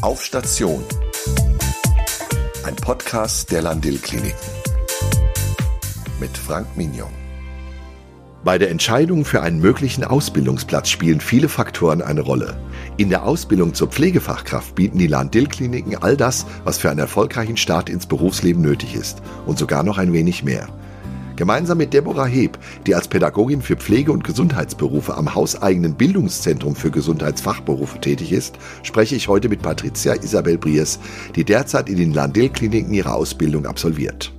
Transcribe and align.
Auf 0.00 0.24
Station. 0.24 0.84
Ein 2.64 2.76
Podcast 2.76 3.50
der 3.50 3.62
Landil 3.62 3.98
Kliniken. 3.98 4.38
Mit 6.20 6.38
Frank 6.38 6.68
Mignon. 6.76 7.10
Bei 8.44 8.58
der 8.58 8.70
Entscheidung 8.70 9.24
für 9.24 9.42
einen 9.42 9.60
möglichen 9.60 10.04
Ausbildungsplatz 10.04 10.88
spielen 10.88 11.20
viele 11.20 11.48
Faktoren 11.48 12.00
eine 12.00 12.20
Rolle. 12.20 12.60
In 12.96 13.10
der 13.10 13.24
Ausbildung 13.24 13.74
zur 13.74 13.88
Pflegefachkraft 13.88 14.76
bieten 14.76 14.98
die 14.98 15.08
Land-Dill-Kliniken 15.08 15.96
all 15.96 16.16
das, 16.16 16.46
was 16.62 16.78
für 16.78 16.90
einen 16.90 17.00
erfolgreichen 17.00 17.56
Start 17.56 17.90
ins 17.90 18.06
Berufsleben 18.06 18.62
nötig 18.62 18.94
ist 18.94 19.20
und 19.46 19.58
sogar 19.58 19.82
noch 19.82 19.98
ein 19.98 20.12
wenig 20.12 20.44
mehr. 20.44 20.68
Gemeinsam 21.38 21.78
mit 21.78 21.94
Deborah 21.94 22.26
Heb, 22.26 22.58
die 22.84 22.96
als 22.96 23.06
Pädagogin 23.06 23.62
für 23.62 23.76
Pflege- 23.76 24.10
und 24.10 24.24
Gesundheitsberufe 24.24 25.16
am 25.16 25.36
hauseigenen 25.36 25.94
Bildungszentrum 25.94 26.74
für 26.74 26.90
Gesundheitsfachberufe 26.90 28.00
tätig 28.00 28.32
ist, 28.32 28.56
spreche 28.82 29.14
ich 29.14 29.28
heute 29.28 29.48
mit 29.48 29.62
Patricia 29.62 30.14
Isabel 30.14 30.58
Briers, 30.58 30.98
die 31.36 31.44
derzeit 31.44 31.88
in 31.88 31.96
den 31.96 32.12
Landil-Kliniken 32.12 32.92
ihre 32.92 33.14
Ausbildung 33.14 33.66
absolviert. 33.66 34.32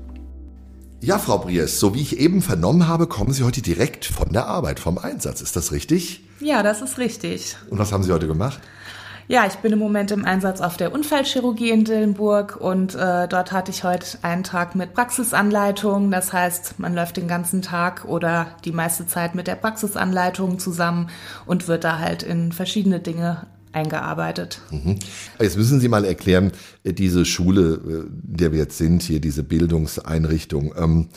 Ja, 1.00 1.20
Frau 1.20 1.38
Briers, 1.38 1.80
so 1.80 1.96
wie 1.96 2.02
ich 2.02 2.20
eben 2.20 2.42
vernommen 2.42 2.90
habe, 2.90 3.08
kommen 3.08 3.32
Sie 3.32 3.44
heute 3.44 3.62
direkt 3.62 4.04
von 4.04 4.34
der 4.34 4.48
Arbeit, 4.48 4.82
vom 4.82 4.98
Einsatz. 4.98 5.40
Ist 5.40 5.56
das 5.56 5.72
richtig? 5.72 6.26
Ja, 6.42 6.64
das 6.64 6.82
ist 6.82 6.98
richtig. 6.98 7.56
Und 7.70 7.80
was 7.80 7.94
haben 7.94 8.04
Sie 8.04 8.12
heute 8.12 8.28
gemacht? 8.28 8.60
Ja, 9.32 9.46
ich 9.46 9.58
bin 9.58 9.72
im 9.72 9.78
Moment 9.78 10.10
im 10.10 10.26
Einsatz 10.26 10.60
auf 10.60 10.76
der 10.76 10.92
Unfallchirurgie 10.92 11.70
in 11.70 11.86
Dillenburg 11.86 12.58
und 12.60 12.96
äh, 12.96 13.28
dort 13.28 13.52
hatte 13.52 13.70
ich 13.70 13.84
heute 13.84 14.18
einen 14.24 14.44
Tag 14.44 14.74
mit 14.74 14.96
Praxisanleitung. 14.96 16.10
Das 16.10 16.34
heißt, 16.34 16.80
man 16.80 16.96
läuft 16.96 17.18
den 17.18 17.28
ganzen 17.28 17.62
Tag 17.62 18.06
oder 18.06 18.48
die 18.66 18.72
meiste 18.72 19.06
Zeit 19.06 19.36
mit 19.36 19.46
der 19.46 19.54
Praxisanleitung 19.54 20.58
zusammen 20.58 21.12
und 21.46 21.68
wird 21.68 21.84
da 21.84 22.00
halt 22.00 22.24
in 22.24 22.52
verschiedene 22.52 23.02
Dinge 23.02 23.46
eingearbeitet. 23.72 24.62
Mhm. 24.72 24.98
Jetzt 25.40 25.58
müssen 25.58 25.80
Sie 25.80 25.90
mal 25.90 26.06
erklären, 26.06 26.52
äh, 26.84 26.94
diese 26.94 27.24
Schule, 27.24 27.74
äh, 27.76 28.10
der 28.10 28.52
wir 28.52 28.58
jetzt 28.58 28.80
sind, 28.80 29.04
hier 29.04 29.22
diese 29.22 29.44
Bildungseinrichtung, 29.44 30.74
ähm, 30.76 31.10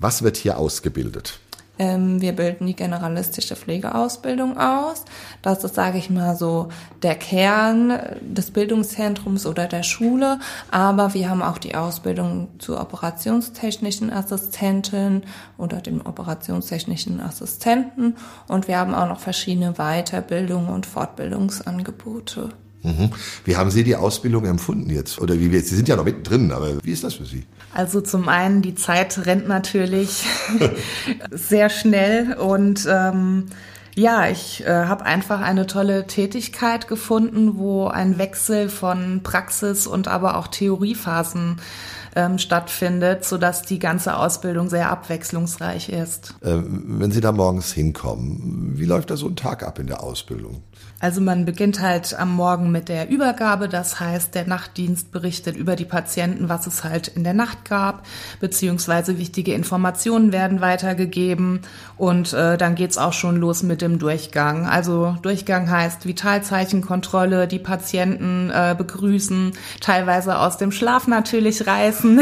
was 0.00 0.24
wird 0.24 0.36
hier 0.36 0.58
ausgebildet? 0.58 1.38
Ähm, 1.80 2.20
wir 2.20 2.32
bilden 2.32 2.66
die 2.66 2.76
generalistische 2.76 3.56
Pflegeausbildung 3.56 4.58
aus. 4.58 5.06
Das 5.42 5.64
ist, 5.64 5.74
sage 5.74 5.98
ich 5.98 6.10
mal, 6.10 6.36
so 6.36 6.68
der 7.02 7.14
Kern 7.14 7.98
des 8.20 8.50
Bildungszentrums 8.50 9.46
oder 9.46 9.66
der 9.66 9.82
Schule. 9.82 10.38
Aber 10.70 11.14
wir 11.14 11.30
haben 11.30 11.42
auch 11.42 11.58
die 11.58 11.74
Ausbildung 11.74 12.48
zur 12.58 12.80
operationstechnischen 12.80 14.12
Assistentin 14.12 15.22
oder 15.56 15.78
dem 15.78 16.04
operationstechnischen 16.04 17.20
Assistenten. 17.20 18.16
Und 18.48 18.68
wir 18.68 18.78
haben 18.78 18.94
auch 18.94 19.08
noch 19.08 19.20
verschiedene 19.20 19.74
Weiterbildungen 19.74 20.68
und 20.68 20.86
Fortbildungsangebote. 20.86 22.50
Mhm. 22.82 23.10
Wie 23.44 23.56
haben 23.56 23.70
Sie 23.70 23.84
die 23.84 23.96
Ausbildung 23.96 24.46
empfunden 24.46 24.90
jetzt? 24.90 25.20
Oder 25.20 25.38
wie 25.38 25.52
wir, 25.52 25.60
Sie 25.60 25.76
sind 25.76 25.88
ja 25.88 25.96
noch 25.96 26.04
mittendrin, 26.04 26.50
aber 26.50 26.82
wie 26.82 26.92
ist 26.92 27.04
das 27.04 27.14
für 27.14 27.26
Sie? 27.26 27.44
Also 27.74 28.00
zum 28.00 28.28
einen, 28.28 28.62
die 28.62 28.74
Zeit 28.74 29.26
rennt 29.26 29.48
natürlich 29.48 30.24
sehr 31.30 31.68
schnell 31.68 32.34
und 32.34 32.86
ähm, 32.90 33.46
ja, 33.96 34.28
ich 34.28 34.64
äh, 34.64 34.86
habe 34.86 35.04
einfach 35.04 35.40
eine 35.40 35.66
tolle 35.66 36.06
Tätigkeit 36.06 36.88
gefunden, 36.88 37.58
wo 37.58 37.88
ein 37.88 38.18
Wechsel 38.18 38.68
von 38.68 39.22
Praxis 39.22 39.86
und 39.86 40.08
aber 40.08 40.36
auch 40.36 40.48
Theoriephasen 40.48 41.60
ähm, 42.16 42.38
stattfindet, 42.38 43.24
sodass 43.24 43.62
die 43.62 43.78
ganze 43.78 44.16
Ausbildung 44.16 44.68
sehr 44.68 44.90
abwechslungsreich 44.90 45.88
ist. 45.88 46.34
Ähm, 46.42 46.98
wenn 46.98 47.12
Sie 47.12 47.20
da 47.20 47.32
morgens 47.32 47.72
hinkommen, 47.72 48.72
wie 48.74 48.84
läuft 48.84 49.10
da 49.10 49.16
so 49.16 49.28
ein 49.28 49.36
Tag 49.36 49.62
ab 49.62 49.78
in 49.78 49.86
der 49.86 50.02
Ausbildung? 50.02 50.62
Also 51.00 51.22
man 51.22 51.46
beginnt 51.46 51.80
halt 51.80 52.14
am 52.18 52.36
Morgen 52.36 52.70
mit 52.70 52.90
der 52.90 53.08
Übergabe, 53.08 53.70
das 53.70 54.00
heißt, 54.00 54.34
der 54.34 54.46
Nachtdienst 54.46 55.10
berichtet 55.10 55.56
über 55.56 55.74
die 55.74 55.86
Patienten, 55.86 56.50
was 56.50 56.66
es 56.66 56.84
halt 56.84 57.08
in 57.08 57.24
der 57.24 57.32
Nacht 57.32 57.64
gab, 57.64 58.06
beziehungsweise 58.38 59.16
wichtige 59.16 59.54
Informationen 59.54 60.30
werden 60.30 60.60
weitergegeben 60.60 61.60
und 61.96 62.34
äh, 62.34 62.58
dann 62.58 62.74
geht's 62.74 62.98
auch 62.98 63.14
schon 63.14 63.36
los 63.36 63.62
mit 63.62 63.80
dem 63.80 63.98
Durchgang. 63.98 64.66
Also 64.66 65.16
Durchgang 65.22 65.70
heißt 65.70 66.04
Vitalzeichenkontrolle, 66.04 67.48
die 67.48 67.58
Patienten 67.58 68.50
äh, 68.50 68.74
begrüßen, 68.76 69.52
teilweise 69.80 70.38
aus 70.38 70.58
dem 70.58 70.70
Schlaf 70.70 71.06
natürlich 71.06 71.66
reißen 71.66 72.20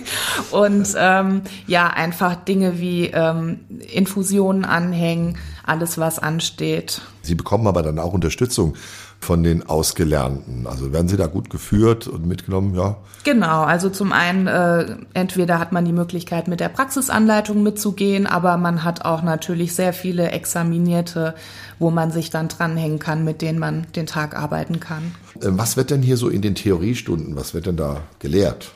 und 0.50 0.88
ähm, 0.98 1.40
ja, 1.66 1.86
einfach 1.86 2.34
Dinge 2.34 2.78
wie 2.78 3.06
ähm, 3.06 3.60
Infusionen 3.90 4.66
anhängen, 4.66 5.38
alles, 5.68 5.98
was 5.98 6.18
ansteht. 6.18 7.02
Sie 7.22 7.34
bekommen 7.34 7.66
aber 7.66 7.82
dann 7.82 7.98
auch 7.98 8.12
Unterstützung 8.12 8.74
von 9.20 9.42
den 9.42 9.68
Ausgelernten. 9.68 10.66
Also 10.66 10.92
werden 10.92 11.08
Sie 11.08 11.16
da 11.16 11.26
gut 11.26 11.50
geführt 11.50 12.06
und 12.06 12.26
mitgenommen, 12.26 12.74
ja? 12.74 12.96
Genau, 13.24 13.62
also 13.62 13.90
zum 13.90 14.12
einen, 14.12 14.46
äh, 14.46 14.96
entweder 15.12 15.58
hat 15.58 15.72
man 15.72 15.84
die 15.84 15.92
Möglichkeit, 15.92 16.48
mit 16.48 16.60
der 16.60 16.68
Praxisanleitung 16.68 17.62
mitzugehen, 17.62 18.26
aber 18.26 18.56
man 18.56 18.84
hat 18.84 19.04
auch 19.04 19.22
natürlich 19.22 19.74
sehr 19.74 19.92
viele 19.92 20.30
Examinierte, 20.30 21.34
wo 21.78 21.90
man 21.90 22.10
sich 22.10 22.30
dann 22.30 22.48
dranhängen 22.48 22.98
kann, 22.98 23.24
mit 23.24 23.42
denen 23.42 23.58
man 23.58 23.86
den 23.96 24.06
Tag 24.06 24.36
arbeiten 24.36 24.80
kann. 24.80 25.14
Ähm, 25.42 25.58
was 25.58 25.76
wird 25.76 25.90
denn 25.90 26.02
hier 26.02 26.16
so 26.16 26.28
in 26.28 26.40
den 26.40 26.54
Theoriestunden, 26.54 27.36
was 27.36 27.54
wird 27.54 27.66
denn 27.66 27.76
da 27.76 28.02
gelehrt? 28.20 28.72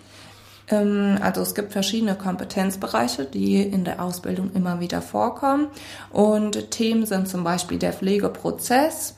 Ähm, 0.72 1.18
also 1.20 1.42
es 1.42 1.54
gibt 1.54 1.72
verschiedene 1.72 2.16
Kompetenzbereiche, 2.16 3.24
die 3.24 3.62
in 3.62 3.84
der 3.84 4.02
Ausbildung 4.02 4.50
immer 4.54 4.80
wieder 4.80 5.02
vorkommen. 5.02 5.68
Und 6.10 6.70
Themen 6.70 7.06
sind 7.06 7.28
zum 7.28 7.44
Beispiel 7.44 7.78
der 7.78 7.92
Pflegeprozess 7.92 9.14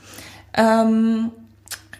ähm, 0.52 1.30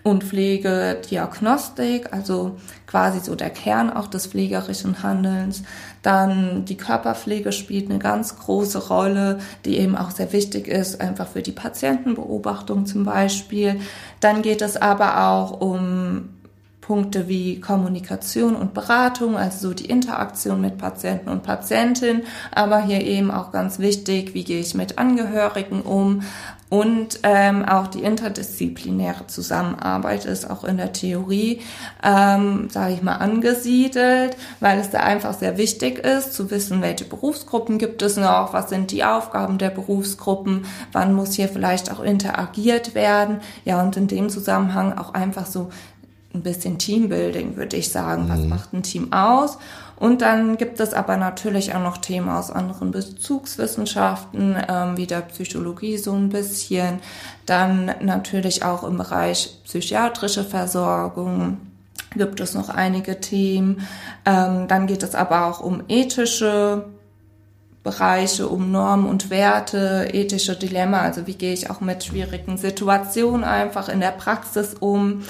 und 0.03 0.25
Pflegediagnostik, 0.25 2.13
also 2.13 2.57
quasi 2.87 3.21
so 3.21 3.35
der 3.35 3.49
Kern 3.49 3.91
auch 3.91 4.07
des 4.07 4.27
pflegerischen 4.27 5.03
Handelns. 5.03 5.63
Dann 6.03 6.67
die 6.67 6.77
Körperpflege 6.77 7.53
spielt 7.53 7.89
eine 7.89 7.99
ganz 7.99 8.37
große 8.37 8.89
Rolle, 8.89 9.39
die 9.65 9.79
eben 9.79 9.97
auch 9.97 10.11
sehr 10.11 10.33
wichtig 10.35 10.69
ist, 10.69 11.01
einfach 11.01 11.29
für 11.29 11.41
die 11.41 11.53
Patientenbeobachtung 11.53 12.85
zum 12.85 13.05
Beispiel. 13.05 13.81
Dann 14.21 14.43
geht 14.43 14.61
es 14.61 14.77
aber 14.77 15.27
auch 15.27 15.63
um 15.63 16.34
Punkte 16.85 17.29
wie 17.29 17.61
Kommunikation 17.61 18.55
und 18.55 18.75
Beratung, 18.75 19.39
also 19.39 19.69
so 19.69 19.75
die 19.75 19.87
Interaktion 19.87 20.61
mit 20.61 20.77
Patienten 20.77 21.31
und 21.31 21.43
Patientin, 21.43 22.25
aber 22.53 22.83
hier 22.83 23.01
eben 23.01 23.31
auch 23.31 23.53
ganz 23.53 23.79
wichtig, 23.79 24.35
wie 24.35 24.45
gehe 24.45 24.61
ich 24.61 24.75
mit 24.75 24.99
Angehörigen 24.99 25.81
um 25.81 26.23
und 26.75 27.21
ähm, 27.23 27.65
auch 27.65 27.87
die 27.87 28.03
interdisziplinäre 28.03 29.29
Zusammenarbeit 29.29 30.25
ist 30.25 30.51
auch 30.51 30.65
in 30.65 30.77
der 30.77 30.93
Theorie, 30.93 31.61
ähm, 32.03 32.69
sage 32.69 32.95
ich 32.95 33.03
mal, 33.03 33.17
angesiedelt, 33.17 34.37
weil 34.59 34.81
es 34.81 34.91
da 34.91 34.99
einfach 34.99 35.35
sehr 35.35 35.57
wichtig 35.57 36.01
ist, 36.01 36.33
zu 36.33 36.51
wissen, 36.51 36.83
welche 36.83 37.05
Berufsgruppen 37.05 37.79
gibt 37.79 38.03
es 38.03 38.17
noch, 38.17 38.53
was 38.53 38.71
sind 38.71 38.91
die 38.91 39.05
Aufgaben 39.05 39.59
der 39.59 39.71
Berufsgruppen, 39.71 40.65
wann 40.91 41.15
muss 41.15 41.35
hier 41.35 41.49
vielleicht 41.49 41.93
auch 41.93 42.01
interagiert 42.01 42.97
werden. 42.97 43.41
Ja, 43.65 43.81
und 43.81 43.97
in 43.97 44.09
dem 44.09 44.29
Zusammenhang 44.29 44.99
auch 44.99 45.15
einfach 45.15 45.47
so 45.47 45.71
ein 46.35 46.43
bisschen 46.43 46.79
Teambuilding, 46.79 47.57
würde 47.57 47.77
ich 47.77 47.91
sagen. 47.91 48.29
Was 48.29 48.41
mhm. 48.41 48.49
macht 48.49 48.73
ein 48.73 48.83
Team 48.83 49.13
aus? 49.13 49.59
Und 49.97 50.23
dann 50.23 50.57
gibt 50.57 50.81
es 50.81 50.93
aber 50.93 51.17
natürlich 51.17 51.75
auch 51.75 51.83
noch 51.83 51.99
Themen 51.99 52.29
aus 52.29 52.51
anderen 52.51 52.91
Bezugswissenschaften, 52.91 54.57
ähm, 54.69 54.97
wie 54.97 55.07
der 55.07 55.21
Psychologie 55.21 55.97
so 55.97 56.13
ein 56.13 56.31
bisschen. 56.31 56.99
Dann 57.47 57.93
natürlich 58.01 58.65
auch 58.65 58.83
im 58.83 58.97
Bereich 58.99 59.61
psychiatrische 59.65 60.45
Versorgung 60.45 61.59
gibt 62.17 62.41
es 62.41 62.55
noch 62.55 62.69
einige 62.69 63.21
Themen. 63.21 63.87
Ähm, 64.25 64.69
dann 64.69 64.87
geht 64.87 65.03
es 65.03 65.15
aber 65.15 65.47
auch 65.47 65.61
um 65.61 65.83
ethische 65.89 66.85
Bereiche, 67.85 68.49
um 68.49 68.71
Normen 68.71 69.07
und 69.07 69.29
Werte, 69.29 70.09
ethische 70.13 70.57
Dilemma, 70.57 71.01
also 71.01 71.27
wie 71.27 71.35
gehe 71.35 71.53
ich 71.53 71.71
auch 71.71 71.83
mit 71.83 72.03
schwierigen 72.03 72.57
Situationen 72.57 73.45
einfach 73.45 73.91
in 73.91 74.01
der 74.01 74.11
Praxis 74.11 74.75
um. 74.81 75.23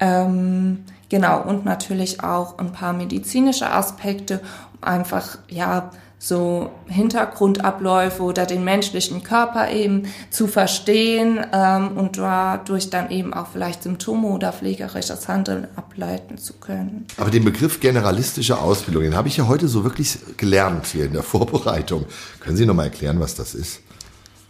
Ähm, 0.00 0.84
genau, 1.08 1.42
und 1.42 1.64
natürlich 1.64 2.22
auch 2.22 2.58
ein 2.58 2.72
paar 2.72 2.92
medizinische 2.92 3.70
Aspekte, 3.70 4.40
um 4.74 4.88
einfach, 4.88 5.38
ja, 5.48 5.90
so 6.26 6.70
Hintergrundabläufe 6.86 8.22
oder 8.22 8.46
den 8.46 8.64
menschlichen 8.64 9.22
Körper 9.22 9.70
eben 9.70 10.04
zu 10.30 10.46
verstehen 10.46 11.44
ähm, 11.52 11.98
und 11.98 12.16
dadurch 12.16 12.88
dann 12.88 13.10
eben 13.10 13.34
auch 13.34 13.48
vielleicht 13.48 13.82
Symptome 13.82 14.28
oder 14.28 14.52
pflegerisches 14.52 15.28
Handeln 15.28 15.68
ableiten 15.76 16.38
zu 16.38 16.54
können. 16.54 17.06
Aber 17.18 17.30
den 17.30 17.44
Begriff 17.44 17.80
generalistische 17.80 18.58
Ausbildung, 18.58 19.02
den 19.02 19.14
habe 19.14 19.28
ich 19.28 19.36
ja 19.36 19.46
heute 19.46 19.68
so 19.68 19.84
wirklich 19.84 20.18
gelernt 20.38 20.86
hier 20.86 21.04
in 21.04 21.12
der 21.12 21.22
Vorbereitung. 21.22 22.06
Können 22.40 22.56
Sie 22.56 22.64
noch 22.64 22.74
mal 22.74 22.84
erklären, 22.84 23.20
was 23.20 23.34
das 23.34 23.54
ist? 23.54 23.80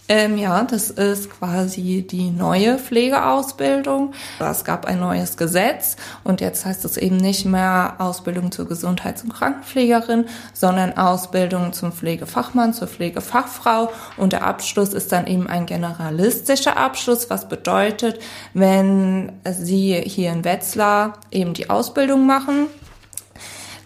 Ähm, 0.07 0.37
ja, 0.37 0.63
das 0.65 0.91
ist 0.91 1.31
quasi 1.31 2.07
die 2.09 2.31
neue 2.31 2.79
Pflegeausbildung. 2.79 4.13
Es 4.39 4.65
gab 4.65 4.85
ein 4.85 5.01
neues 5.01 5.39
Gesetz 5.39 5.97
und 6.25 6.43
jetzt 6.43 6.67
heißt 6.67 6.85
es 6.85 6.99
eben 6.99 7.17
nicht 7.17 7.47
mehr 7.47 7.95
Ausbildung 7.99 8.53
zur 8.53 8.69
Gesundheits- 8.69 9.23
und 9.23 9.33
Krankenpflegerin, 9.33 10.27
sondern 10.53 10.99
Ausbildung 10.99 11.73
zum 11.73 11.91
Pflegefachmann, 11.91 12.75
zur 12.75 12.89
Pflegefachfrau 12.89 13.91
und 14.19 14.35
der 14.35 14.45
Abschluss 14.45 14.93
ist 14.93 15.11
dann 15.11 15.27
eben 15.27 15.47
ein 15.47 15.65
generalistischer 15.65 16.77
Abschluss, 16.77 17.31
was 17.31 17.49
bedeutet, 17.49 18.21
wenn 18.53 19.33
Sie 19.51 20.03
hier 20.05 20.33
in 20.33 20.45
Wetzlar 20.45 21.15
eben 21.31 21.55
die 21.55 21.71
Ausbildung 21.71 22.27
machen, 22.27 22.67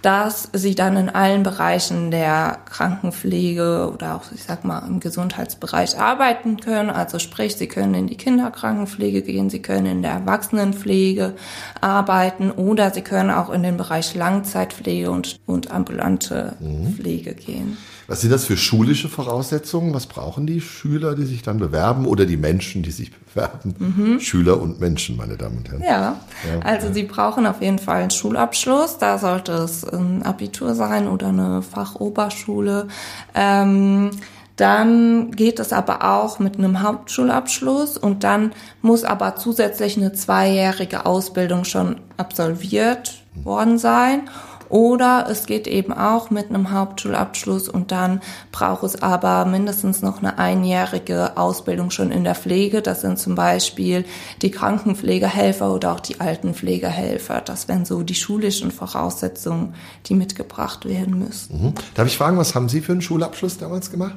dass 0.08 0.48
sie 0.54 0.74
dann 0.74 0.96
in 0.96 1.10
allen 1.10 1.42
Bereichen 1.42 2.10
der 2.10 2.60
Krankenpflege 2.64 3.90
oder 3.92 4.14
auch, 4.14 4.32
ich 4.34 4.42
sag 4.42 4.64
mal, 4.64 4.78
im 4.88 5.00
Gesundheitsbereich 5.00 5.98
arbeiten 5.98 6.58
können. 6.58 6.88
Also 6.88 7.18
sprich, 7.18 7.56
sie 7.56 7.68
können 7.68 7.92
in 7.92 8.06
die 8.06 8.16
Kinderkrankenpflege 8.16 9.20
gehen, 9.20 9.50
sie 9.50 9.60
können 9.60 9.84
in 9.84 10.00
der 10.00 10.12
Erwachsenenpflege 10.12 11.34
arbeiten 11.82 12.50
oder 12.50 12.90
sie 12.90 13.02
können 13.02 13.28
auch 13.30 13.50
in 13.50 13.62
den 13.62 13.76
Bereich 13.76 14.14
Langzeitpflege 14.14 15.10
und, 15.10 15.40
und 15.44 15.72
ambulante 15.72 16.54
mhm. 16.58 16.94
Pflege 16.94 17.34
gehen. 17.34 17.76
Was 18.08 18.22
sind 18.22 18.30
das 18.30 18.46
für 18.46 18.56
schulische 18.56 19.10
Voraussetzungen? 19.10 19.92
Was 19.92 20.06
brauchen 20.06 20.46
die 20.46 20.62
Schüler, 20.62 21.14
die 21.14 21.26
sich 21.26 21.42
dann 21.42 21.58
bewerben 21.58 22.06
oder 22.06 22.24
die 22.24 22.38
Menschen, 22.38 22.82
die 22.82 22.90
sich 22.90 23.12
bewerben? 23.12 23.74
Mhm. 23.78 24.20
Schüler 24.20 24.58
und 24.62 24.80
Menschen, 24.80 25.18
meine 25.18 25.36
Damen 25.36 25.58
und 25.58 25.68
Herren. 25.68 25.82
Ja, 25.82 26.20
ja 26.48 26.60
also 26.64 26.86
ja. 26.86 26.94
sie 26.94 27.02
brauchen 27.02 27.44
auf 27.44 27.60
jeden 27.60 27.78
Fall 27.78 28.00
einen 28.00 28.10
Schulabschluss. 28.10 28.96
Da 28.96 29.18
sollte 29.18 29.52
es 29.52 29.82
ein 29.98 30.22
Abitur 30.22 30.74
sein 30.74 31.08
oder 31.08 31.28
eine 31.28 31.62
Fachoberschule. 31.62 32.88
Ähm, 33.34 34.10
dann 34.56 35.30
geht 35.30 35.60
es 35.60 35.72
aber 35.72 36.02
auch 36.02 36.40
mit 36.40 36.58
einem 36.58 36.82
Hauptschulabschluss 36.82 37.96
und 37.96 38.24
dann 38.24 38.52
muss 38.82 39.04
aber 39.04 39.36
zusätzlich 39.36 39.96
eine 39.96 40.12
zweijährige 40.12 41.06
Ausbildung 41.06 41.64
schon 41.64 42.00
absolviert 42.16 43.22
worden 43.34 43.78
sein. 43.78 44.28
Oder 44.68 45.26
es 45.30 45.46
geht 45.46 45.66
eben 45.66 45.92
auch 45.92 46.30
mit 46.30 46.48
einem 46.48 46.70
Hauptschulabschluss 46.70 47.68
und 47.68 47.90
dann 47.90 48.20
braucht 48.52 48.82
es 48.82 49.02
aber 49.02 49.44
mindestens 49.44 50.02
noch 50.02 50.18
eine 50.18 50.38
einjährige 50.38 51.36
Ausbildung 51.36 51.90
schon 51.90 52.10
in 52.10 52.24
der 52.24 52.34
Pflege. 52.34 52.82
Das 52.82 53.00
sind 53.00 53.18
zum 53.18 53.34
Beispiel 53.34 54.04
die 54.42 54.50
Krankenpflegehelfer 54.50 55.72
oder 55.72 55.92
auch 55.92 56.00
die 56.00 56.20
Altenpflegehelfer. 56.20 57.40
Das 57.40 57.68
wären 57.68 57.84
so 57.84 58.02
die 58.02 58.14
schulischen 58.14 58.70
Voraussetzungen, 58.70 59.74
die 60.06 60.14
mitgebracht 60.14 60.84
werden 60.84 61.18
müssen. 61.18 61.62
Mhm. 61.62 61.74
Darf 61.94 62.06
ich 62.06 62.16
fragen, 62.16 62.36
was 62.36 62.54
haben 62.54 62.68
Sie 62.68 62.80
für 62.80 62.92
einen 62.92 63.02
Schulabschluss 63.02 63.58
damals 63.58 63.90
gemacht? 63.90 64.14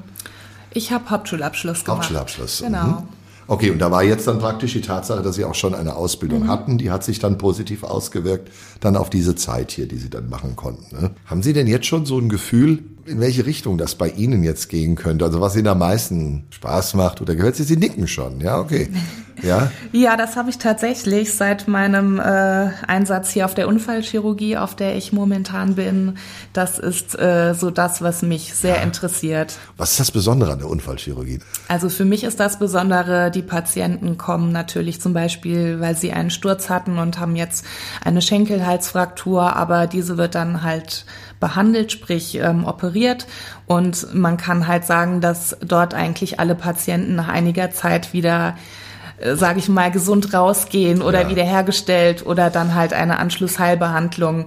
Ich 0.74 0.92
habe 0.92 1.10
Hauptschulabschluss 1.10 1.84
gemacht. 1.84 2.00
Hauptschulabschluss. 2.00 2.62
Genau. 2.62 2.84
Mhm. 2.84 3.21
Okay, 3.48 3.72
und 3.72 3.80
da 3.80 3.92
war 3.92 4.04
jetzt 4.04 4.28
dann 4.28 4.40
praktisch 4.40 4.74
die 4.74 4.82
Tatsache, 4.82 5.22
dass 5.22 5.36
Sie 5.36 5.46
auch 5.46 5.56
schon 5.56 5.76
eine 5.76 5.96
Ausbildung 5.96 6.44
mhm. 6.44 6.48
hatten, 6.48 6.78
die 6.78 6.92
hat 6.92 7.04
sich 7.04 7.20
dann 7.20 7.38
positiv 7.38 7.84
ausgewirkt, 7.84 8.50
dann 8.80 8.96
auf 8.96 9.10
diese 9.10 9.36
Zeit 9.36 9.72
hier, 9.72 9.88
die 9.88 9.98
Sie 9.98 10.10
dann 10.10 10.30
machen 10.30 10.56
konnten. 10.56 10.96
Ne? 10.96 11.12
Haben 11.26 11.44
Sie 11.44 11.54
denn 11.54 11.68
jetzt 11.68 11.86
schon 11.86 12.06
so 12.06 12.18
ein 12.18 12.30
Gefühl, 12.30 12.80
in 13.06 13.20
welche 13.20 13.46
Richtung 13.46 13.78
das 13.78 13.96
bei 13.96 14.10
Ihnen 14.10 14.44
jetzt 14.44 14.70
gehen 14.70 14.96
könnte? 14.96 15.26
Also 15.26 15.42
was 15.42 15.56
Ihnen 15.56 15.68
am 15.68 15.80
meisten 15.80 16.46
Spaß 16.52 16.94
macht 16.94 17.22
oder 17.22 17.36
gehört 17.36 17.56
Sie? 17.56 17.64
Sie 17.64 17.78
nicken 17.78 18.08
schon, 18.08 18.42
ja, 18.42 18.60
okay. 18.60 18.90
Ja, 19.44 19.72
ja 19.92 20.18
das 20.18 20.36
habe 20.36 20.50
ich 20.50 20.58
tatsächlich 20.58 21.34
seit 21.34 21.68
meinem 21.68 22.20
äh, 22.20 22.70
Einsatz 22.88 23.32
hier 23.32 23.46
auf 23.46 23.54
der 23.54 23.68
Unfallchirurgie, 23.68 24.58
auf 24.58 24.76
der 24.76 24.96
ich 24.96 25.14
momentan 25.14 25.76
bin. 25.76 26.18
Das 26.54 26.80
ist 26.80 27.18
äh, 27.20 27.54
so 27.54 27.72
das, 27.72 28.02
was 28.02 28.22
mich 28.22 28.54
sehr 28.54 28.78
ja. 28.78 28.82
interessiert. 28.84 29.58
Was 29.78 29.92
ist 29.92 30.00
das 30.00 30.12
Besondere 30.12 30.54
an 30.54 30.60
der 30.60 30.70
Unfallchirurgie? 30.70 31.40
Also 31.68 31.90
für 31.90 32.06
mich 32.06 32.24
ist 32.24 32.40
das 32.40 32.60
Besondere, 32.60 33.32
die 33.32 33.42
Patienten 33.42 34.18
kommen 34.18 34.52
natürlich 34.52 35.02
zum 35.02 35.14
Beispiel, 35.14 35.80
weil 35.80 35.96
sie 35.96 36.12
einen 36.12 36.30
Sturz 36.30 36.70
hatten 36.70 36.98
und 36.98 37.20
haben 37.20 37.36
jetzt 37.36 37.66
eine 38.04 38.22
Schenkelhalsfraktur, 38.22 39.56
aber 39.56 39.88
diese 39.88 40.18
wird 40.18 40.36
dann 40.36 40.64
halt 40.64 41.06
behandelt, 41.40 41.92
sprich 41.92 42.36
ähm, 42.36 42.64
operiert. 42.66 43.28
Und 43.66 44.14
man 44.14 44.38
kann 44.38 44.68
halt 44.68 44.86
sagen, 44.86 45.20
dass 45.20 45.58
dort 45.62 45.94
eigentlich 45.94 46.40
alle 46.40 46.56
Patienten 46.56 47.16
nach 47.16 47.28
einiger 47.28 47.72
Zeit 47.72 48.14
wieder 48.14 48.56
äh, 49.22 49.36
sage 49.36 49.60
ich 49.60 49.70
mal, 49.70 49.92
gesund 49.92 50.34
rausgehen 50.34 51.02
oder 51.02 51.24
ja. 51.24 51.30
wiederhergestellt 51.30 52.26
oder 52.26 52.50
dann 52.50 52.76
halt 52.76 52.94
eine 52.94 53.20
Anschlussheilbehandlung 53.20 54.46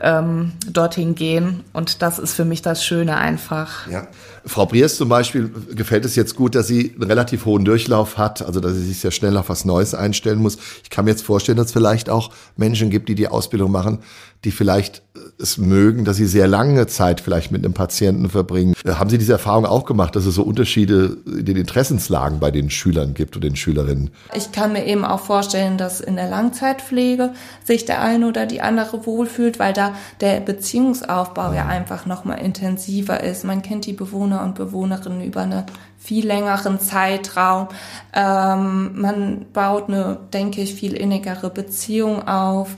ähm, 0.00 0.52
dorthin 0.70 1.14
gehen. 1.14 1.64
Und 1.72 2.02
das 2.02 2.18
ist 2.18 2.34
für 2.34 2.44
mich 2.44 2.62
das 2.62 2.84
Schöne 2.84 3.16
einfach. 3.16 3.88
Ja. 3.88 4.06
Frau 4.44 4.66
Briers 4.66 4.96
zum 4.96 5.08
Beispiel 5.08 5.50
gefällt 5.74 6.04
es 6.04 6.14
jetzt 6.14 6.36
gut, 6.36 6.54
dass 6.54 6.66
sie 6.68 6.92
einen 6.94 7.04
relativ 7.04 7.46
hohen 7.46 7.64
Durchlauf 7.64 8.18
hat, 8.18 8.42
also 8.42 8.60
dass 8.60 8.74
sie 8.74 8.84
sich 8.84 9.00
sehr 9.00 9.10
schnell 9.10 9.36
auf 9.36 9.48
was 9.48 9.64
Neues 9.64 9.94
einstellen 9.94 10.38
muss. 10.38 10.58
Ich 10.82 10.90
kann 10.90 11.04
mir 11.04 11.12
jetzt 11.12 11.24
vorstellen, 11.24 11.58
dass 11.58 11.68
es 11.68 11.72
vielleicht 11.72 12.10
auch 12.10 12.30
Menschen 12.56 12.90
gibt, 12.90 13.08
die 13.08 13.14
die 13.14 13.28
Ausbildung 13.28 13.72
machen, 13.72 13.98
die 14.44 14.50
vielleicht 14.52 15.02
es 15.38 15.58
mögen, 15.58 16.04
dass 16.04 16.16
sie 16.16 16.26
sehr 16.26 16.48
lange 16.48 16.86
Zeit 16.86 17.20
vielleicht 17.20 17.52
mit 17.52 17.64
einem 17.64 17.74
Patienten 17.74 18.30
verbringen. 18.30 18.74
Äh, 18.84 18.92
haben 18.92 19.10
Sie 19.10 19.18
diese 19.18 19.32
Erfahrung 19.32 19.66
auch 19.66 19.84
gemacht, 19.84 20.16
dass 20.16 20.24
es 20.24 20.34
so 20.34 20.42
Unterschiede 20.42 21.18
in 21.26 21.44
den 21.44 21.56
Interessenslagen 21.56 22.40
bei 22.40 22.50
den 22.50 22.70
Schülern 22.70 23.14
gibt 23.14 23.36
oder 23.36 23.48
den 23.48 23.56
Schülerinnen? 23.56 24.10
Ich 24.34 24.52
kann 24.52 24.72
mir 24.72 24.86
eben 24.86 25.04
auch 25.04 25.20
vorstellen, 25.20 25.76
dass 25.76 26.00
in 26.00 26.16
der 26.16 26.28
Langzeitpflege 26.28 27.32
sich 27.64 27.84
der 27.84 28.00
eine 28.00 28.28
oder 28.28 28.46
die 28.46 28.62
andere 28.62 29.04
wohlfühlt, 29.04 29.58
weil 29.58 29.72
da 29.72 29.94
der 30.20 30.40
Beziehungsaufbau 30.40 31.52
ja 31.52 31.66
einfach 31.66 32.06
nochmal 32.06 32.38
intensiver 32.38 33.22
ist. 33.22 33.44
Man 33.44 33.62
kennt 33.62 33.86
die 33.86 33.92
Bewohner 33.92 34.42
und 34.42 34.54
Bewohnerinnen 34.54 35.22
über 35.22 35.42
einen 35.42 35.64
viel 35.98 36.26
längeren 36.26 36.80
Zeitraum. 36.80 37.68
Ähm, 38.14 39.00
man 39.00 39.46
baut 39.52 39.88
eine, 39.88 40.18
denke 40.32 40.62
ich, 40.62 40.74
viel 40.74 40.94
innigere 40.94 41.50
Beziehung 41.50 42.26
auf 42.26 42.76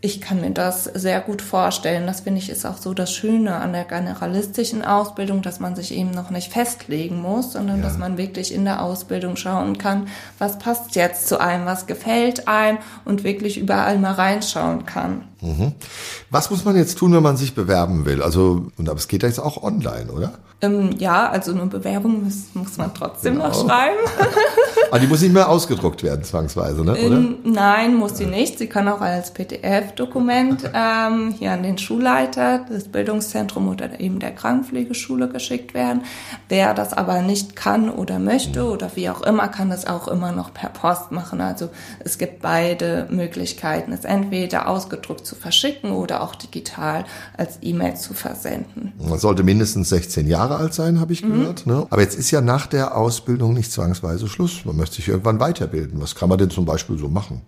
ich 0.00 0.20
kann 0.20 0.40
mir 0.40 0.50
das 0.50 0.84
sehr 0.84 1.20
gut 1.20 1.42
vorstellen. 1.42 2.06
Das 2.06 2.20
finde 2.20 2.38
ich 2.40 2.50
ist 2.50 2.64
auch 2.64 2.76
so 2.76 2.94
das 2.94 3.12
Schöne 3.12 3.56
an 3.56 3.72
der 3.72 3.84
generalistischen 3.84 4.84
Ausbildung, 4.84 5.42
dass 5.42 5.58
man 5.58 5.74
sich 5.74 5.92
eben 5.92 6.12
noch 6.12 6.30
nicht 6.30 6.52
festlegen 6.52 7.20
muss, 7.20 7.52
sondern 7.52 7.78
ja. 7.78 7.82
dass 7.82 7.98
man 7.98 8.16
wirklich 8.16 8.54
in 8.54 8.64
der 8.64 8.82
Ausbildung 8.82 9.36
schauen 9.36 9.76
kann, 9.76 10.08
was 10.38 10.58
passt 10.58 10.94
jetzt 10.94 11.26
zu 11.26 11.40
einem, 11.40 11.66
was 11.66 11.86
gefällt 11.86 12.46
einem 12.46 12.78
und 13.04 13.24
wirklich 13.24 13.58
überall 13.58 13.98
mal 13.98 14.12
reinschauen 14.12 14.86
kann. 14.86 15.24
Mhm. 15.40 15.72
Was 16.30 16.50
muss 16.50 16.64
man 16.64 16.76
jetzt 16.76 16.98
tun, 16.98 17.12
wenn 17.12 17.22
man 17.22 17.36
sich 17.36 17.54
bewerben 17.54 18.04
will? 18.04 18.22
Also, 18.22 18.66
und 18.76 18.88
aber 18.88 18.98
es 18.98 19.08
geht 19.08 19.22
ja 19.22 19.28
jetzt 19.28 19.38
auch 19.38 19.62
online, 19.62 20.10
oder? 20.10 20.32
Ähm, 20.60 20.90
ja, 20.98 21.28
also 21.28 21.52
eine 21.52 21.66
Bewerbung 21.66 22.24
muss, 22.24 22.48
muss 22.54 22.76
man 22.78 22.92
trotzdem 22.92 23.34
genau. 23.34 23.46
noch 23.46 23.54
schreiben. 23.54 23.98
aber 24.90 24.98
die 25.00 25.06
muss 25.06 25.20
nicht 25.20 25.32
mehr 25.32 25.48
ausgedruckt 25.48 26.02
werden, 26.02 26.24
zwangsweise, 26.24 26.84
ne? 26.84 26.92
oder? 26.92 27.16
Ähm, 27.16 27.36
nein, 27.44 27.94
muss 27.94 28.18
sie 28.18 28.26
nicht. 28.26 28.58
Sie 28.58 28.66
kann 28.66 28.88
auch 28.88 29.00
als 29.00 29.30
PDF-Dokument 29.30 30.68
ähm, 30.74 31.32
hier 31.38 31.52
an 31.52 31.62
den 31.62 31.78
Schulleiter 31.78 32.66
des 32.68 32.88
Bildungszentrums 32.88 33.70
oder 33.70 34.00
eben 34.00 34.18
der 34.18 34.32
Krankenpflegeschule 34.32 35.28
geschickt 35.28 35.74
werden. 35.74 36.02
Wer 36.48 36.74
das 36.74 36.92
aber 36.92 37.22
nicht 37.22 37.54
kann 37.54 37.88
oder 37.88 38.18
möchte 38.18 38.64
mhm. 38.64 38.70
oder 38.70 38.90
wie 38.96 39.10
auch 39.10 39.22
immer, 39.22 39.46
kann 39.46 39.70
das 39.70 39.86
auch 39.86 40.08
immer 40.08 40.32
noch 40.32 40.52
per 40.52 40.70
Post 40.70 41.12
machen. 41.12 41.40
Also 41.40 41.68
es 42.00 42.18
gibt 42.18 42.42
beide 42.42 43.06
Möglichkeiten. 43.10 43.92
Es 43.92 44.04
entweder 44.04 44.66
ausgedruckt 44.66 45.27
zu 45.28 45.36
verschicken 45.36 45.92
oder 45.92 46.22
auch 46.22 46.34
digital 46.34 47.04
als 47.36 47.58
E-Mail 47.60 47.96
zu 47.96 48.14
versenden. 48.14 48.92
Man 48.98 49.18
sollte 49.18 49.42
mindestens 49.44 49.90
16 49.90 50.26
Jahre 50.26 50.56
alt 50.56 50.74
sein, 50.74 50.98
habe 51.00 51.12
ich 51.12 51.22
mhm. 51.22 51.32
gehört. 51.32 51.66
Ne? 51.66 51.86
Aber 51.90 52.00
jetzt 52.02 52.18
ist 52.18 52.30
ja 52.30 52.40
nach 52.40 52.66
der 52.66 52.96
Ausbildung 52.96 53.52
nicht 53.52 53.70
zwangsweise 53.70 54.28
Schluss. 54.28 54.64
Man 54.64 54.76
möchte 54.76 54.96
sich 54.96 55.08
irgendwann 55.08 55.38
weiterbilden. 55.38 56.00
Was 56.00 56.14
kann 56.14 56.28
man 56.28 56.38
denn 56.38 56.50
zum 56.50 56.64
Beispiel 56.64 56.98
so 56.98 57.08
machen? 57.08 57.42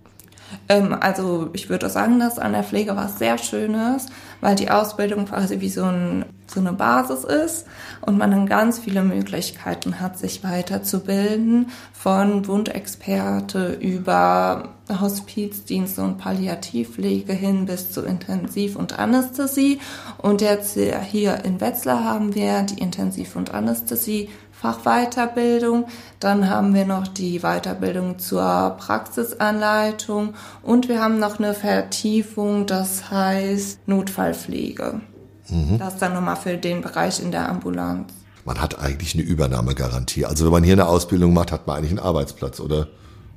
Ähm, 0.70 0.96
also 0.98 1.50
ich 1.52 1.68
würde 1.68 1.90
sagen, 1.90 2.20
dass 2.20 2.38
an 2.38 2.52
der 2.52 2.62
Pflege 2.62 2.96
was 2.96 3.18
sehr 3.18 3.36
Schönes, 3.38 4.06
weil 4.40 4.54
die 4.54 4.70
Ausbildung 4.70 5.26
quasi 5.26 5.60
wie 5.60 5.68
so, 5.68 5.84
ein, 5.84 6.24
so 6.46 6.60
eine 6.60 6.72
Basis 6.72 7.24
ist 7.24 7.66
und 8.00 8.16
man 8.16 8.30
dann 8.30 8.46
ganz 8.46 8.78
viele 8.78 9.02
Möglichkeiten 9.02 10.00
hat, 10.00 10.16
sich 10.16 10.44
weiterzubilden, 10.44 11.70
von 11.92 12.46
Wundexperte 12.46 13.72
über 13.72 14.70
Hospizdienste 14.88 16.02
und 16.02 16.18
Palliativpflege 16.18 17.32
hin 17.32 17.66
bis 17.66 17.90
zu 17.90 18.02
Intensiv- 18.02 18.76
und 18.76 18.96
Anästhesie. 18.98 19.80
Und 20.18 20.40
jetzt 20.40 20.78
hier 21.10 21.44
in 21.44 21.60
Wetzlar 21.60 22.04
haben 22.04 22.34
wir 22.34 22.62
die 22.62 22.80
Intensiv- 22.80 23.36
und 23.36 23.52
Anästhesie 23.52 24.28
Fachweiterbildung. 24.60 25.86
Dann 26.18 26.50
haben 26.50 26.74
wir 26.74 26.84
noch 26.84 27.08
die 27.08 27.40
Weiterbildung 27.40 28.18
zur 28.18 28.76
Praxisanleitung 28.78 30.34
und 30.62 30.88
wir 30.88 31.00
haben 31.00 31.18
noch 31.18 31.38
eine 31.38 31.54
Vertiefung, 31.54 32.66
das 32.66 33.10
heißt 33.10 33.88
Notfallpflege. 33.88 35.00
Mhm. 35.48 35.78
Das 35.78 35.96
dann 35.96 36.12
nochmal 36.12 36.36
für 36.36 36.56
den 36.56 36.82
Bereich 36.82 37.22
in 37.22 37.30
der 37.30 37.48
Ambulanz. 37.48 38.12
Man 38.44 38.60
hat 38.60 38.78
eigentlich 38.78 39.14
eine 39.14 39.22
Übernahmegarantie. 39.22 40.26
Also 40.26 40.44
wenn 40.44 40.52
man 40.52 40.64
hier 40.64 40.74
eine 40.74 40.86
Ausbildung 40.86 41.32
macht, 41.32 41.52
hat 41.52 41.66
man 41.66 41.78
eigentlich 41.78 41.90
einen 41.90 42.00
Arbeitsplatz, 42.00 42.60
oder? 42.60 42.88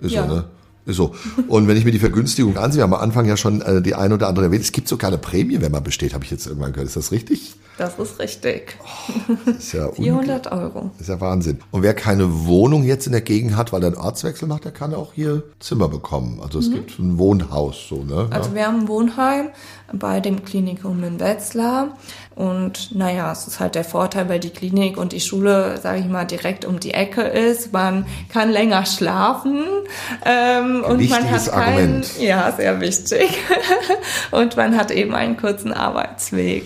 Ist 0.01 0.11
ja. 0.11 0.27
so, 0.27 0.33
ne? 0.33 0.45
So. 0.85 1.15
Und 1.47 1.67
wenn 1.69 1.77
ich 1.77 1.85
mir 1.85 1.91
die 1.91 1.99
Vergünstigung 1.99 2.57
ansehe, 2.57 2.79
wir 2.79 2.83
haben 2.83 2.93
am 2.93 3.01
Anfang 3.01 3.25
ja 3.25 3.37
schon 3.37 3.61
äh, 3.61 3.81
die 3.81 3.95
eine 3.95 4.15
oder 4.15 4.27
andere 4.27 4.45
erwähnt, 4.45 4.63
es 4.63 4.73
gibt 4.73 4.89
sogar 4.89 5.09
eine 5.09 5.17
Prämie, 5.17 5.61
wenn 5.61 5.71
man 5.71 5.83
besteht, 5.83 6.13
habe 6.13 6.25
ich 6.25 6.31
jetzt 6.31 6.45
irgendwann 6.45 6.73
gehört. 6.73 6.87
Ist 6.87 6.97
das 6.97 7.11
richtig? 7.11 7.55
Das 7.77 7.97
ist 7.97 8.19
richtig. 8.19 8.77
Oh, 8.83 9.35
das 9.45 9.57
ist 9.57 9.73
ja 9.73 9.91
400 9.93 10.51
Euro. 10.51 10.91
Das 10.93 11.01
ist 11.01 11.09
ja 11.09 11.19
Wahnsinn. 11.19 11.59
Und 11.71 11.81
wer 11.81 11.93
keine 11.93 12.45
Wohnung 12.45 12.83
jetzt 12.83 13.07
in 13.07 13.13
der 13.13 13.21
Gegend 13.21 13.57
hat, 13.57 13.73
weil 13.73 13.81
er 13.83 13.87
einen 13.87 13.97
Ortswechsel 13.97 14.47
macht, 14.47 14.65
der 14.65 14.71
kann 14.71 14.93
auch 14.93 15.13
hier 15.13 15.43
Zimmer 15.59 15.89
bekommen. 15.89 16.39
Also 16.41 16.59
es 16.59 16.69
mhm. 16.69 16.73
gibt 16.73 16.99
ein 16.99 17.17
Wohnhaus, 17.17 17.87
so, 17.89 18.03
ne? 18.03 18.27
Also 18.29 18.49
ja. 18.49 18.55
wir 18.55 18.67
haben 18.67 18.81
ein 18.81 18.87
Wohnheim 18.87 19.49
bei 19.91 20.19
dem 20.19 20.45
Klinikum 20.45 21.03
in 21.03 21.19
Wetzlar. 21.19 21.97
Und 22.35 22.95
naja, 22.95 23.31
es 23.31 23.47
ist 23.47 23.59
halt 23.59 23.75
der 23.75 23.83
Vorteil, 23.83 24.29
weil 24.29 24.39
die 24.39 24.49
Klinik 24.49 24.97
und 24.97 25.11
die 25.11 25.19
Schule, 25.19 25.79
sage 25.81 25.99
ich 25.99 26.07
mal, 26.07 26.25
direkt 26.25 26.65
um 26.65 26.79
die 26.79 26.93
Ecke 26.93 27.21
ist. 27.21 27.73
Man 27.73 28.05
kann 28.29 28.51
länger 28.51 28.85
schlafen 28.85 29.63
ähm, 30.25 30.83
und 30.83 31.09
man 31.09 31.29
hat 31.29 31.51
kein, 31.51 31.73
Argument. 31.73 32.19
ja 32.19 32.51
sehr 32.51 32.81
wichtig 32.81 33.29
und 34.31 34.57
man 34.57 34.77
hat 34.77 34.91
eben 34.91 35.13
einen 35.13 35.37
kurzen 35.37 35.73
Arbeitsweg. 35.73 36.65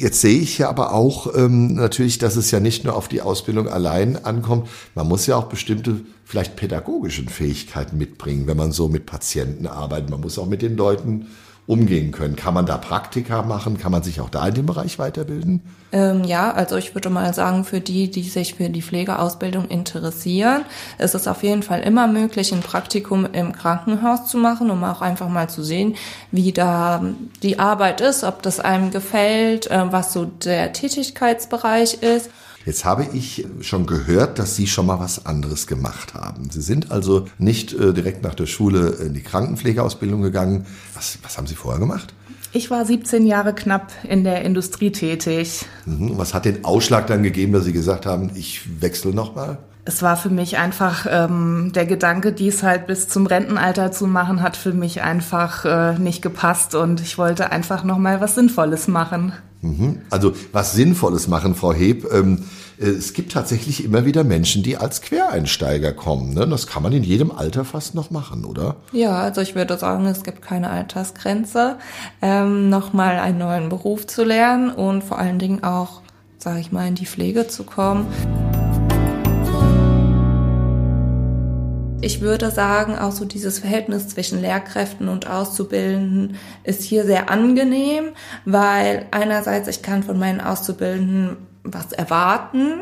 Jetzt 0.00 0.22
sehe 0.22 0.40
ich 0.40 0.56
ja 0.56 0.70
aber 0.70 0.94
auch 0.94 1.36
ähm, 1.36 1.74
natürlich, 1.74 2.16
dass 2.16 2.36
es 2.36 2.50
ja 2.50 2.58
nicht 2.58 2.84
nur 2.84 2.96
auf 2.96 3.06
die 3.06 3.20
Ausbildung 3.20 3.68
allein 3.68 4.16
ankommt. 4.24 4.66
Man 4.94 5.06
muss 5.06 5.26
ja 5.26 5.36
auch 5.36 5.44
bestimmte, 5.44 6.00
vielleicht 6.24 6.56
pädagogischen 6.56 7.28
Fähigkeiten 7.28 7.98
mitbringen, 7.98 8.46
wenn 8.46 8.56
man 8.56 8.72
so 8.72 8.88
mit 8.88 9.04
Patienten 9.04 9.66
arbeitet. 9.66 10.08
Man 10.08 10.22
muss 10.22 10.38
auch 10.38 10.46
mit 10.46 10.62
den 10.62 10.74
Leuten 10.74 11.26
umgehen 11.70 12.10
können. 12.10 12.34
Kann 12.34 12.52
man 12.52 12.66
da 12.66 12.76
Praktika 12.78 13.42
machen? 13.42 13.78
Kann 13.78 13.92
man 13.92 14.02
sich 14.02 14.20
auch 14.20 14.28
da 14.28 14.48
in 14.48 14.54
dem 14.54 14.66
Bereich 14.66 14.98
weiterbilden? 14.98 15.62
Ähm, 15.92 16.24
ja, 16.24 16.50
also 16.50 16.76
ich 16.76 16.96
würde 16.96 17.10
mal 17.10 17.32
sagen, 17.32 17.64
für 17.64 17.80
die, 17.80 18.10
die 18.10 18.24
sich 18.24 18.54
für 18.54 18.68
die 18.68 18.82
Pflegeausbildung 18.82 19.68
interessieren, 19.68 20.64
ist 20.98 21.14
es 21.14 21.28
auf 21.28 21.44
jeden 21.44 21.62
Fall 21.62 21.80
immer 21.82 22.08
möglich, 22.08 22.52
ein 22.52 22.60
Praktikum 22.60 23.24
im 23.32 23.52
Krankenhaus 23.52 24.26
zu 24.26 24.36
machen, 24.36 24.68
um 24.70 24.82
auch 24.82 25.00
einfach 25.00 25.28
mal 25.28 25.48
zu 25.48 25.62
sehen, 25.62 25.94
wie 26.32 26.50
da 26.50 27.04
die 27.44 27.60
Arbeit 27.60 28.00
ist, 28.00 28.24
ob 28.24 28.42
das 28.42 28.58
einem 28.58 28.90
gefällt, 28.90 29.70
äh, 29.70 29.92
was 29.92 30.12
so 30.12 30.24
der 30.24 30.72
Tätigkeitsbereich 30.72 32.02
ist. 32.02 32.30
Jetzt 32.66 32.84
habe 32.84 33.06
ich 33.14 33.46
schon 33.62 33.86
gehört, 33.86 34.38
dass 34.38 34.54
Sie 34.54 34.66
schon 34.66 34.86
mal 34.86 35.00
was 35.00 35.24
anderes 35.24 35.66
gemacht 35.66 36.12
haben. 36.12 36.50
Sie 36.50 36.60
sind 36.60 36.90
also 36.90 37.26
nicht 37.38 37.72
äh, 37.72 37.94
direkt 37.94 38.22
nach 38.22 38.34
der 38.34 38.46
Schule 38.46 38.98
in 39.04 39.14
die 39.14 39.22
Krankenpflegeausbildung 39.22 40.20
gegangen. 40.20 40.66
Was, 40.94 41.18
was 41.22 41.38
haben 41.38 41.46
Sie 41.46 41.54
vorher 41.54 41.80
gemacht? 41.80 42.12
Ich 42.52 42.70
war 42.70 42.84
17 42.84 43.26
Jahre 43.26 43.54
knapp 43.54 43.92
in 44.06 44.24
der 44.24 44.42
Industrie 44.42 44.90
tätig. 44.90 45.64
Mhm. 45.86 46.18
Was 46.18 46.34
hat 46.34 46.44
den 46.44 46.64
Ausschlag 46.64 47.06
dann 47.06 47.22
gegeben, 47.22 47.52
dass 47.52 47.64
Sie 47.64 47.72
gesagt 47.72 48.04
haben, 48.04 48.30
ich 48.34 48.80
wechsle 48.80 49.14
nochmal? 49.14 49.58
Es 49.84 50.02
war 50.02 50.16
für 50.16 50.28
mich 50.28 50.58
einfach 50.58 51.06
ähm, 51.08 51.72
der 51.74 51.86
Gedanke, 51.86 52.32
dies 52.32 52.62
halt 52.62 52.86
bis 52.86 53.08
zum 53.08 53.26
Rentenalter 53.26 53.92
zu 53.92 54.06
machen, 54.06 54.42
hat 54.42 54.56
für 54.56 54.72
mich 54.72 55.02
einfach 55.02 55.64
äh, 55.64 55.98
nicht 55.98 56.22
gepasst 56.22 56.74
und 56.74 57.00
ich 57.00 57.18
wollte 57.18 57.50
einfach 57.50 57.82
nochmal 57.82 58.20
was 58.20 58.34
Sinnvolles 58.34 58.88
machen. 58.88 59.32
Mhm. 59.62 60.00
Also 60.10 60.32
was 60.52 60.72
Sinnvolles 60.72 61.28
machen, 61.28 61.54
Frau 61.54 61.72
Heb. 61.72 62.10
Ähm, 62.12 62.44
äh, 62.80 62.86
es 62.86 63.12
gibt 63.12 63.32
tatsächlich 63.32 63.84
immer 63.84 64.04
wieder 64.04 64.24
Menschen, 64.24 64.62
die 64.62 64.76
als 64.76 65.02
Quereinsteiger 65.02 65.92
kommen. 65.92 66.34
Ne? 66.34 66.46
Das 66.48 66.66
kann 66.66 66.82
man 66.82 66.92
in 66.92 67.04
jedem 67.04 67.30
Alter 67.30 67.64
fast 67.64 67.94
noch 67.94 68.10
machen, 68.10 68.44
oder? 68.44 68.76
Ja, 68.92 69.18
also 69.18 69.40
ich 69.40 69.54
würde 69.54 69.76
sagen, 69.78 70.06
es 70.06 70.22
gibt 70.22 70.42
keine 70.42 70.70
Altersgrenze, 70.70 71.76
ähm, 72.22 72.68
nochmal 72.68 73.18
einen 73.18 73.38
neuen 73.38 73.68
Beruf 73.68 74.06
zu 74.06 74.24
lernen 74.24 74.70
und 74.70 75.04
vor 75.04 75.18
allen 75.18 75.38
Dingen 75.38 75.62
auch, 75.62 76.00
sage 76.38 76.60
ich 76.60 76.72
mal, 76.72 76.88
in 76.88 76.94
die 76.94 77.06
Pflege 77.06 77.46
zu 77.48 77.64
kommen. 77.64 78.06
Ich 82.02 82.22
würde 82.22 82.50
sagen, 82.50 82.98
auch 82.98 83.12
so 83.12 83.26
dieses 83.26 83.58
Verhältnis 83.58 84.08
zwischen 84.08 84.40
Lehrkräften 84.40 85.08
und 85.08 85.28
Auszubildenden 85.28 86.36
ist 86.64 86.82
hier 86.82 87.04
sehr 87.04 87.28
angenehm, 87.28 88.12
weil 88.46 89.06
einerseits 89.10 89.68
ich 89.68 89.82
kann 89.82 90.02
von 90.02 90.18
meinen 90.18 90.40
Auszubildenden 90.40 91.36
was 91.62 91.92
erwarten. 91.92 92.80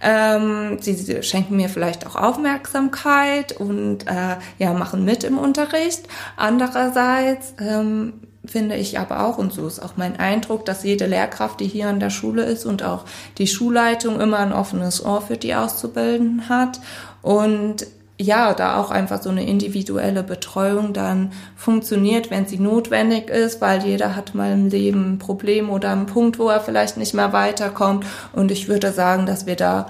Ähm, 0.00 0.78
sie, 0.80 0.94
sie, 0.94 1.20
schenken 1.24 1.56
mir 1.56 1.68
vielleicht 1.68 2.06
auch 2.06 2.14
Aufmerksamkeit 2.14 3.52
und 3.58 4.06
äh, 4.06 4.36
ja 4.58 4.72
machen 4.72 5.04
mit 5.04 5.24
im 5.24 5.36
Unterricht. 5.36 6.06
Andererseits 6.36 7.54
ähm, 7.58 8.12
finde 8.44 8.76
ich 8.76 9.00
aber 9.00 9.26
auch, 9.26 9.36
und 9.38 9.52
so 9.52 9.66
ist 9.66 9.80
auch 9.80 9.96
mein 9.96 10.18
Eindruck, 10.20 10.64
dass 10.64 10.84
jede 10.84 11.06
Lehrkraft, 11.06 11.58
die 11.58 11.66
hier 11.66 11.88
an 11.88 11.98
der 11.98 12.10
Schule 12.10 12.44
ist 12.44 12.66
und 12.66 12.84
auch 12.84 13.04
die 13.38 13.48
Schulleitung 13.48 14.20
immer 14.20 14.38
ein 14.38 14.52
offenes 14.52 15.04
Ohr 15.04 15.22
für 15.22 15.36
die 15.36 15.56
Auszubildenden 15.56 16.48
hat. 16.48 16.80
Und 17.20 17.84
ja, 18.20 18.52
da 18.52 18.76
auch 18.76 18.90
einfach 18.90 19.22
so 19.22 19.30
eine 19.30 19.46
individuelle 19.46 20.22
Betreuung 20.22 20.92
dann 20.92 21.32
funktioniert, 21.56 22.30
wenn 22.30 22.46
sie 22.46 22.58
notwendig 22.58 23.30
ist, 23.30 23.62
weil 23.62 23.82
jeder 23.82 24.14
hat 24.14 24.34
mal 24.34 24.52
im 24.52 24.68
Leben 24.68 25.14
ein 25.14 25.18
Problem 25.18 25.70
oder 25.70 25.90
einen 25.90 26.04
Punkt, 26.04 26.38
wo 26.38 26.50
er 26.50 26.60
vielleicht 26.60 26.98
nicht 26.98 27.14
mehr 27.14 27.32
weiterkommt. 27.32 28.04
Und 28.34 28.50
ich 28.50 28.68
würde 28.68 28.92
sagen, 28.92 29.24
dass 29.24 29.46
wir 29.46 29.56
da 29.56 29.88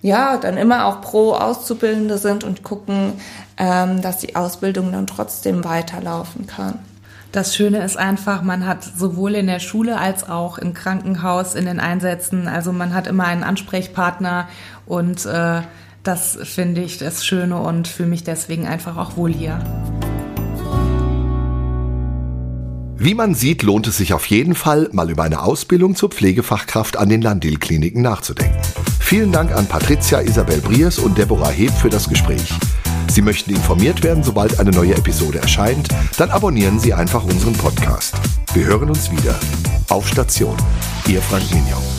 ja 0.00 0.38
dann 0.38 0.56
immer 0.56 0.86
auch 0.86 1.02
pro 1.02 1.34
Auszubildende 1.34 2.16
sind 2.16 2.44
und 2.44 2.62
gucken, 2.62 3.12
ähm, 3.58 4.00
dass 4.00 4.18
die 4.18 4.36
Ausbildung 4.36 4.90
dann 4.92 5.06
trotzdem 5.06 5.62
weiterlaufen 5.62 6.46
kann. 6.46 6.78
Das 7.32 7.54
Schöne 7.54 7.84
ist 7.84 7.98
einfach, 7.98 8.40
man 8.40 8.66
hat 8.66 8.84
sowohl 8.84 9.34
in 9.34 9.48
der 9.48 9.60
Schule 9.60 9.98
als 9.98 10.26
auch 10.26 10.56
im 10.56 10.72
Krankenhaus 10.72 11.54
in 11.54 11.66
den 11.66 11.80
Einsätzen, 11.80 12.48
also 12.48 12.72
man 12.72 12.94
hat 12.94 13.06
immer 13.06 13.24
einen 13.24 13.42
Ansprechpartner 13.42 14.48
und 14.86 15.26
äh, 15.26 15.60
das 16.06 16.38
finde 16.42 16.82
ich 16.82 16.98
das 16.98 17.24
Schöne 17.24 17.58
und 17.58 17.88
fühle 17.88 18.08
mich 18.08 18.24
deswegen 18.24 18.66
einfach 18.66 18.96
auch 18.96 19.16
wohl 19.16 19.32
hier. 19.32 19.58
Wie 22.98 23.14
man 23.14 23.34
sieht, 23.34 23.62
lohnt 23.62 23.86
es 23.86 23.98
sich 23.98 24.14
auf 24.14 24.26
jeden 24.26 24.54
Fall, 24.54 24.88
mal 24.92 25.10
über 25.10 25.24
eine 25.24 25.42
Ausbildung 25.42 25.94
zur 25.96 26.10
Pflegefachkraft 26.10 26.96
an 26.96 27.08
den 27.08 27.20
Landil-Kliniken 27.20 28.00
nachzudenken. 28.00 28.58
Vielen 29.00 29.32
Dank 29.32 29.52
an 29.52 29.66
Patricia 29.66 30.20
Isabel 30.20 30.60
Briers 30.60 30.98
und 30.98 31.18
Deborah 31.18 31.50
Heb 31.50 31.70
für 31.72 31.90
das 31.90 32.08
Gespräch. 32.08 32.52
Sie 33.08 33.22
möchten 33.22 33.50
informiert 33.50 34.02
werden, 34.02 34.24
sobald 34.24 34.58
eine 34.58 34.70
neue 34.70 34.94
Episode 34.94 35.38
erscheint, 35.38 35.88
dann 36.16 36.30
abonnieren 36.30 36.80
Sie 36.80 36.92
einfach 36.94 37.22
unseren 37.22 37.52
Podcast. 37.52 38.14
Wir 38.54 38.64
hören 38.64 38.88
uns 38.88 39.10
wieder. 39.10 39.38
Auf 39.88 40.08
Station. 40.08 40.56
Ihr 41.06 41.22
Frank 41.22 41.44
Mignon. 41.52 41.95